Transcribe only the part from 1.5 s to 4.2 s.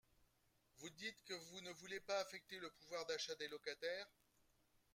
ne voulez pas affecter le pouvoir d’achat des locataires.